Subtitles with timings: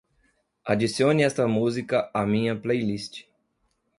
[0.65, 3.27] Adicione esta música à minha playlist.